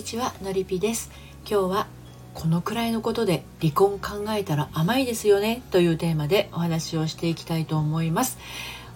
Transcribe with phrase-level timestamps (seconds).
[0.00, 1.10] にちはのりぴです。
[1.46, 1.86] 今日は
[2.32, 8.38] このくらいのことで離婚考えたら甘いですよねというテーマでお話をしていきたいと思います。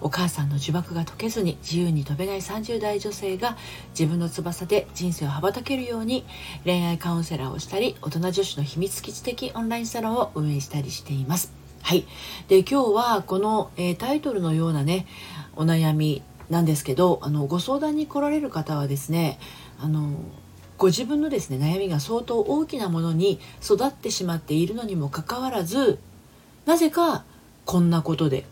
[0.01, 3.55] お母さんの呪縛が解けずに自由に飛べない30代女性が
[3.91, 6.25] 自分の翼で人生を羽ばたけるように
[6.63, 11.53] 恋愛カウンセラーをしたり大人女子の秘密基地的オンラインサロンを運営したりしています。
[11.83, 12.07] はい。
[12.47, 15.05] で今日はこの、えー、タイトルのようなね
[15.55, 19.37] お悩みなんですけどあのご相談に来られる方はですね
[19.79, 20.15] あの
[20.77, 25.99] ご自分のですね悩みが相当大きなものに育ってしまっているのにもかかわらず
[26.65, 27.23] なぜか
[27.65, 28.45] こんなことで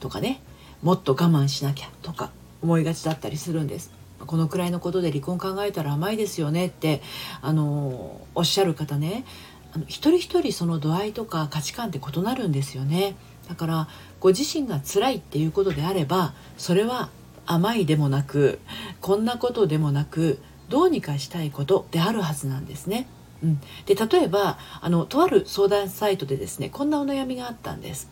[0.00, 0.40] とかね
[0.82, 2.30] もっと我慢しなきゃとか
[2.62, 3.90] 思いがちだったりするんです。
[4.24, 7.02] このくらいのことで離婚考えたら甘いですよねって
[7.42, 9.24] あのおっしゃる方ね
[9.72, 13.14] あの一人一人その度合いとか価値観って異なるんですよね
[13.48, 17.10] だからご自身が辛いっていうことであればそれは
[17.44, 18.58] 甘いでもなく
[19.00, 23.06] こんなことでもなくどうにかしたいことであるはずなんですね。
[23.42, 28.10] うん、で例えばあのとある相談サイトでですねこんなお悩みがあったんです。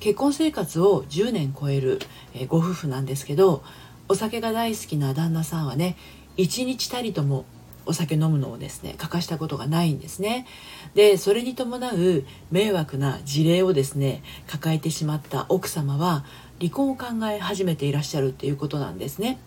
[0.00, 2.00] 結婚生活を10年超える、
[2.34, 3.62] えご夫婦なんですけど
[4.08, 5.96] お酒が大好きな旦那さんはね
[6.36, 7.44] 一日たりとも
[7.86, 10.46] お酒飲むのをですね欠かしたことがないんですね
[10.94, 16.24] でそれに伴う迷惑な事例をですね抱えてしまった奥様は
[16.60, 19.38] 離婚を考え始めていらっしゃるっていうことなんですね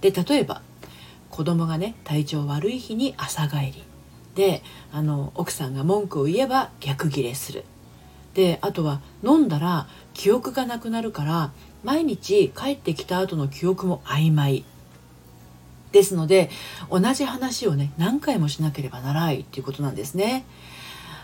[0.00, 0.62] で例えば
[1.34, 3.82] 子供がね体調悪い日に朝帰り。
[4.36, 7.64] であの奥さんが文句を言えば逆ギレする。
[8.34, 11.50] であとは飲んだら記憶がなくなるから
[11.82, 14.64] 毎日帰ってきた後の記憶も曖昧。
[15.90, 16.50] ですので
[16.88, 20.44] 同じ話をね何回もしなければならないっていうことなんですね。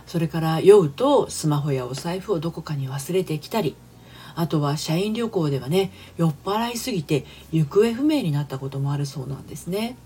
[0.09, 3.77] それから酔うとスマホやお財布をどこかに忘れてきたり
[4.41, 9.97] あとは社員旅行ではね酔っ払いすぎて行方不明になったこともあるそうなんですね。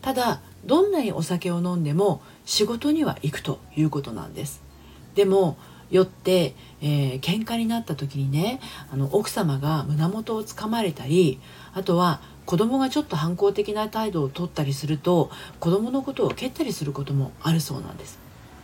[0.00, 4.62] ただどんなにお酒を飲んでも仕事には行くということなんです。
[5.14, 5.58] でも
[5.90, 8.60] 酔って、えー、喧嘩になった時にね
[8.90, 11.38] あの奥様が胸元をつかまれたり
[11.74, 18.18] あとは子供がちょっと反抗的な態度をとったりすると子供のことを蹴ったりすることもあるそうなんです。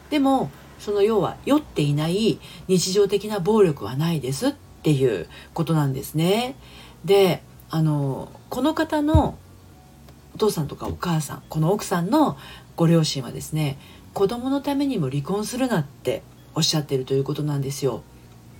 [0.08, 4.48] でもその要は酔っていない日常的な暴力はないです。
[4.48, 6.56] っっていうことなんですね。
[7.06, 9.38] であのこの方の
[10.34, 12.36] お父さんとかお母さんこの奥さんの
[12.76, 13.78] ご両親はですね
[14.12, 16.22] 子供のためにも離婚するなって
[16.54, 18.02] おっしゃってるということなんですよ。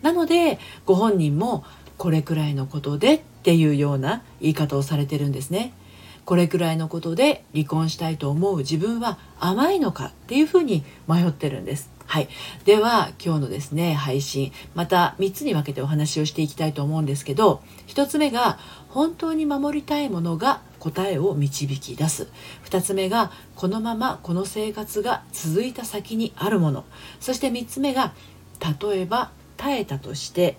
[0.01, 1.63] なのでご本人も
[1.99, 5.75] これくらいのことでっていうような言い方をされてるんですね。
[6.25, 11.94] これくらいのことで離婚したいと思う自分は甘いのかっていうふうに迷ってるんです。
[12.07, 12.29] はい。
[12.65, 22.29] では、今日のですね、配信、また3つに分けてお話をしていきたいと思うんですけど、1つ目が、本当に守りたいものが答えを導き出す。
[22.67, 26.85] 2つ目が、このままこの生活が続いた先にあるもの。
[27.19, 28.13] そして3つ目が、
[28.81, 30.59] 例えば耐えたとして、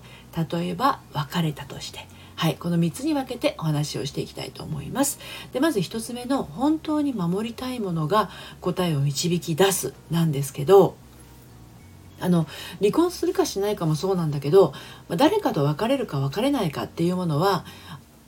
[0.52, 2.08] 例えば別れたとして。
[2.36, 5.20] はい、この3つに分けてお話をしていきたいと思います。
[5.54, 8.30] でまず1つ目の本当に守りたいものが
[8.60, 10.98] 答えを導き出すなんですけど
[12.26, 12.48] あの
[12.80, 14.74] 離婚するかしないかもそうなんだけど
[15.10, 17.66] 誰かと別れるか別れないかっていうものは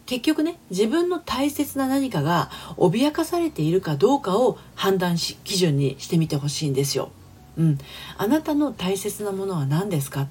[0.06, 7.12] 結局ね自分の大切な何かが脅かされているかどうかを判断し基準にしてみてほしいんですよ。
[7.58, 7.78] うん、
[8.18, 10.28] あなたの大切なものは何ですか？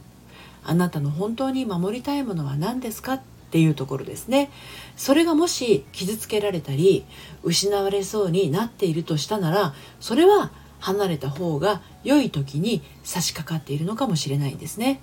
[0.64, 3.14] あなたの本当に守りたいものは何ですか？
[3.14, 4.50] っていうところですね。
[4.96, 7.04] それがもし傷つけられたり
[7.42, 15.00] 失われそうになっているとしたならそれは離れた方が良い時に差し掛かっているのかもしれないんですね。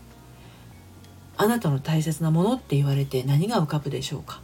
[1.36, 4.40] あなたの大切なものって言われて何が浮かぶでしょうか、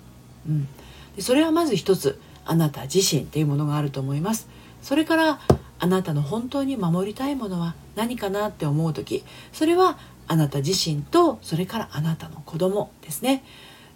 [0.48, 0.68] うん、
[1.16, 4.48] でそれはまず一つあなた自身っていうものがあると思います。
[4.82, 5.40] それから
[5.80, 13.44] あなたの本当に守りたいものは何かなって思う時それはあなた自身とそれからあなたの子供ですね。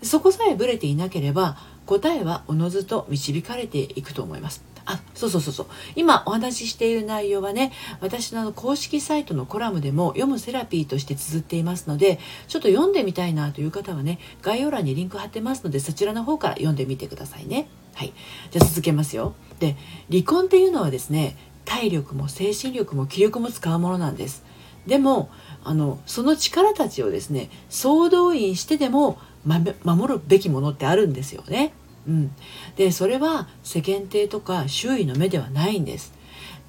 [0.02, 4.73] そこさえブレていなければ答えはおのずと導かれていくと思います。
[4.86, 5.68] あそうそうそうそう。
[5.96, 7.72] 今お話ししている内容はね
[8.02, 17.68] 私のあの公式サイトのコラムでも読むセラピーとして綴っていますのでちょっと読んでみたいなという方はね概要欄にリンク貼ってますのでそちらの方から読んでみてくださいね。
[17.96, 18.14] はい。
[18.52, 19.36] じゃあ続けますよ。
[19.60, 19.78] で
[20.12, 24.44] 離婚っていうのはですね体力も精神力も気力も使うものなんです。
[24.86, 25.30] でも
[25.64, 31.74] あのその力たちをですね総動員してでも守るべきものってあるんですよね。
[32.08, 32.32] うん、
[32.76, 36.14] でそれは世間体とか周囲の目ではないんです。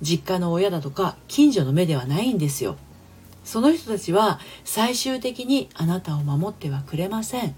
[0.02, 2.76] 実家の親だとか近所の目ではないんですよ。
[3.44, 7.54] その人たちは最終的にあなたを守ってはくれません。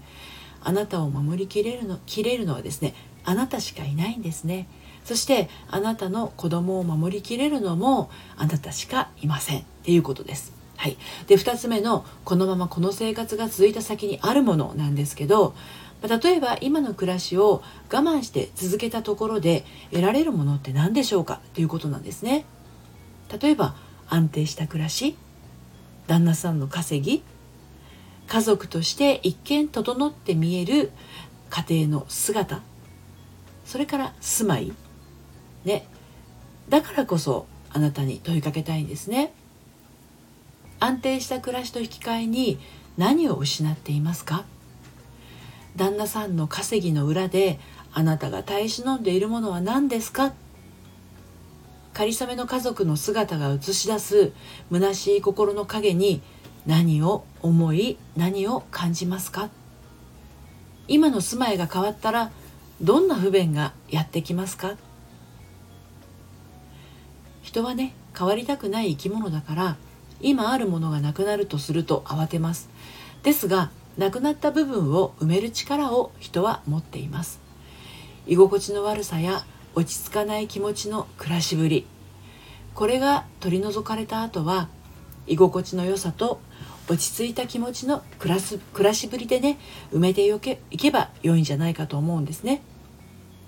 [0.63, 2.93] あなたを守りきれるのきれるのはですね
[3.23, 4.67] あなたしかいないんですね。
[5.05, 9.59] そしてあなたの子供を守りきれるのもあなたしかいません。
[9.59, 10.57] っていうことです。
[10.77, 15.55] はい、で2つ目のこのままこの生活が続いた先にあるものなんですけど
[16.01, 21.39] 例えば今の暮らしを我慢して続けたところで得られるものって何でしょうか？
[21.53, 22.45] ということなんですね。
[23.41, 23.75] 例えば
[24.07, 25.17] 安定した暮らし
[26.07, 27.23] 旦那さんの稼ぎ
[28.27, 30.91] 家族として一見整って見える
[31.49, 32.61] 家庭の姿
[33.65, 34.71] それから住まい
[35.65, 35.87] ね
[36.69, 39.33] だからこそあなたに問いかけたいんですね。
[40.79, 42.59] 安定した暮らしと引き換えに
[42.97, 44.45] 何を失っていますか？
[45.77, 47.59] 旦那さんの稼ぎの裏で
[47.93, 50.33] あなたが耐え忍んでいるものは何ですか？
[51.93, 54.33] 仮初めの家族の姿が映し出す
[54.71, 56.21] 虚しい心の影に
[56.65, 59.49] 何を思い何を感じますか？
[60.87, 62.31] 今の住まいが変わったら
[62.81, 64.77] どんな不便がやってきますか？
[67.43, 69.77] 人はね変わりたくない生き物だから
[70.21, 72.67] 今あるものがなくなるとすると慌てます。
[73.21, 77.39] ですがなくなった部分を埋める力を人は持っています。
[78.27, 81.85] 居心地の悪さや落ち着かない気持ちの暮らしぶり。
[82.75, 84.69] これが取り除かれた後は
[85.25, 86.39] 居心地の良さと
[86.87, 89.57] 落ち着いた気持ちの暮らす暮らしぶりでね
[89.91, 92.61] 埋めてよけいけば良いんじゃないかと思うんですね。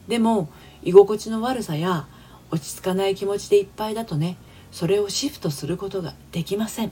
[0.08, 0.50] でも
[0.82, 2.08] 居心地の悪さや
[2.50, 4.38] 落ち着かない気持ちでいっぱいだとね
[4.72, 6.92] それをシフトすることができません。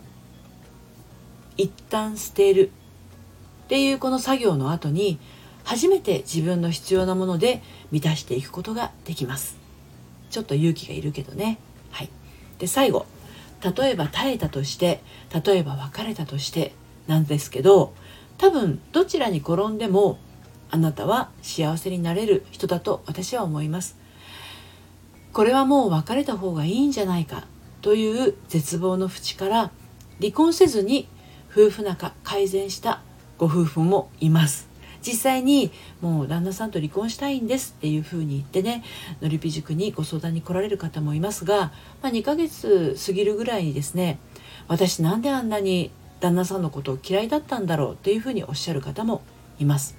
[1.58, 2.72] 一旦捨てる。
[3.68, 5.20] っていうこの作業の後に
[5.66, 7.62] 初めて自分の必要なもので
[7.92, 9.58] 満たしていくことができます。
[10.30, 11.60] ちょっと勇気がいるけどね。
[11.92, 12.10] はい。
[12.60, 13.06] で最後。
[13.62, 15.02] 例えば耐えたとして
[15.46, 16.74] 例えば別れたとして
[17.08, 17.94] なんですけど
[18.38, 20.20] 多分どちらに転んでも
[20.70, 23.98] あなたは幸せになれる人だと私は思います。
[25.34, 27.48] これはもう別れた方がいいんじゃないか
[27.82, 29.72] という絶望の淵から
[30.22, 31.10] 離婚せずに
[31.52, 33.02] 夫婦仲改善した
[33.38, 34.68] ご夫婦もいます。
[35.02, 38.84] 実際にもう旦那さんと離婚したいんですっていうふうに言ってね
[39.22, 44.20] のりぴ塾にご相談に来られる方もいますが、まあ、2ヶ月過ぎるぐらいにですね
[44.68, 49.22] 私なんであんなに旦那さんのことを嫌いだったんだろうっていうふうにおっしゃる方も
[49.60, 49.96] います。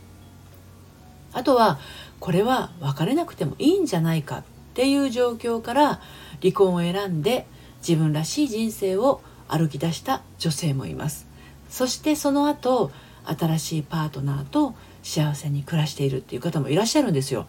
[1.32, 1.78] あとは
[2.20, 4.44] これは別れなくてもいいんじゃないかっ
[4.74, 6.00] ていう状況から
[6.42, 7.46] 離婚を選んで
[7.86, 11.26] 自分らしい人生を歩き出した女性もいます。
[11.68, 12.90] そしてその後
[13.28, 17.46] 新しいパートナーと幸せに暮らしているっていう方もいらっしゃるんですよ。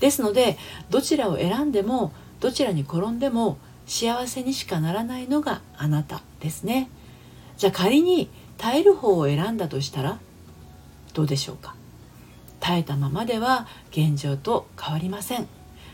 [0.00, 0.56] ですので
[0.90, 6.88] どちらを選んでもどちらに転んでも幸せにしかならないのがあなたですね。
[7.56, 10.18] じゃあ仮に耐える方を選んだとしたら
[11.12, 11.74] どうでしょうか？
[12.60, 15.48] 耐えたままでは現状と変わりません。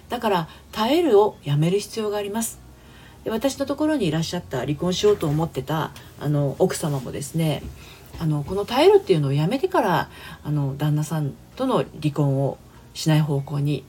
[0.08, 2.60] だから耐えるをやめる必要があります。
[3.24, 5.90] で私のところにいらっしゃった離婚しようと思ってた
[6.20, 7.62] あの奥様もですね
[8.18, 10.08] あのこの耐えるっていうのをやめてから
[10.42, 12.58] あの旦那さんとの離婚を
[12.94, 13.84] しない方向に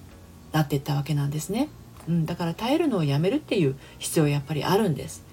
[0.51, 1.69] なっていったわけなんですね、
[2.07, 5.23] うん、だから耐えるのをやめるっていう必要やっぱりあるんです。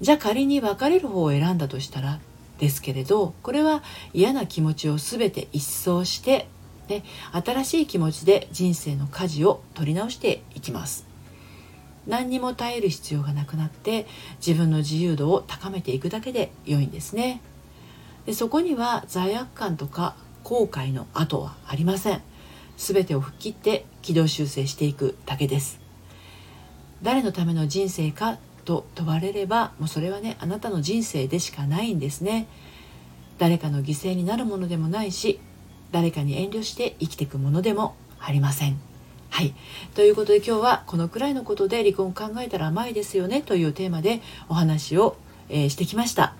[0.00, 2.18] じゃあ仮に別れる方を選んだとしたら
[2.58, 3.82] ですけれどこれは
[4.12, 6.48] 嫌な気持ちを全て一掃して
[6.88, 11.06] で新しい気持ちで人生の舵を取り直していきます。
[12.06, 14.06] 何にも耐える必要がなくなって
[14.44, 17.40] 自分の自由度を高めていくだけで良いんですね。
[18.26, 22.22] でそこには罪悪感とか後悔の後はありません
[22.76, 25.80] 全てを吹っ切って軌道修正していくだけです
[27.02, 32.46] 誰のための人生かと問われればもうそれはねあなたの人生でしかないんですね
[33.38, 35.40] 誰かの犠牲になるものでもないし
[35.90, 38.80] 誰かに遠慮して生きていくものでもありません
[39.32, 39.54] はい。
[39.94, 45.16] ということで今日はこのくらいのことで離婚を考えたら甘いですよねというテーマでお話を、
[45.48, 46.34] えー、してきました。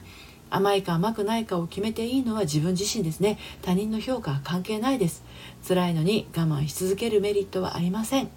[0.55, 3.39] 甘いか甘くないかを決めていいのは自分自身ですね。
[3.63, 5.25] 他人の評価は関係ないです。
[5.67, 8.29] 辛いのに我慢し続けるメリットはありません。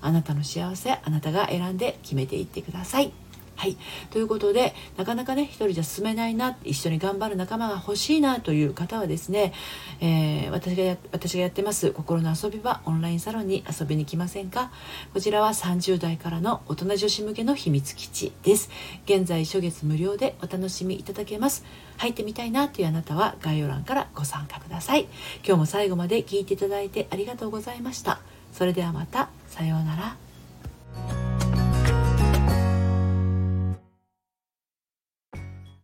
[0.00, 3.12] あなたの幸せ、あなたが選んで決めていってください。
[3.58, 3.76] はい。
[4.10, 9.52] ということで、なかなかね、一人じゃ進めないな、一緒に頑張る仲間が欲しいなという方はですね、
[10.00, 14.70] えー、私がや、私がやってます、心の遊び場オンラインサロンに遊びに来ませんか？
[15.12, 18.70] こちらは30代からの大人女子向けの秘密基地です。
[19.06, 21.64] 現在、初月無料でお楽しみいただけます。
[21.96, 25.08] 入ってみたいなというあなたは概要欄からご参加ください。
[25.44, 28.20] 今日も最後まで聞いていただいてありがとうございました。
[28.52, 30.27] それではまた、さようなら。